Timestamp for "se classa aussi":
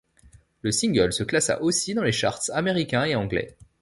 1.13-1.93